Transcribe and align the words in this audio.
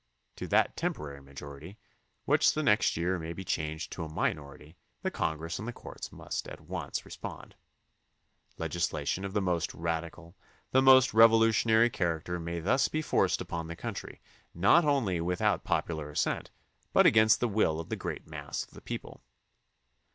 To 0.37 0.47
that 0.47 0.75
temporary 0.75 1.21
majority, 1.21 1.77
which 2.25 2.53
the 2.53 2.63
next 2.63 2.97
year 2.97 3.19
may 3.19 3.33
be 3.33 3.45
changed 3.45 3.91
to 3.91 4.03
a 4.03 4.09
minority, 4.11 4.75
the 5.03 5.11
Con 5.11 5.37
gress 5.37 5.59
and 5.59 5.67
the 5.67 5.71
courts 5.71 6.11
must 6.11 6.47
at 6.47 6.59
once 6.59 7.05
respond. 7.05 7.53
Legisla 8.57 9.05
tion 9.05 9.23
of 9.25 9.33
the 9.33 9.43
most 9.43 9.71
radical, 9.75 10.35
the 10.71 10.81
most 10.81 11.13
revolutionary 11.13 11.91
char 11.91 12.19
acter 12.19 12.41
may 12.41 12.59
thus 12.59 12.87
be 12.87 13.03
forced 13.03 13.41
upon 13.41 13.67
the 13.67 13.75
country, 13.75 14.19
not 14.55 14.85
only 14.85 15.21
without 15.21 15.63
popular 15.63 16.09
assent 16.09 16.49
but 16.93 17.05
against 17.05 17.39
the 17.39 17.47
will 17.47 17.79
of 17.79 17.89
the 17.89 17.95
great 17.95 18.25
mass 18.27 18.63
of 18.63 18.71
the 18.71 18.81
people. 18.81 19.21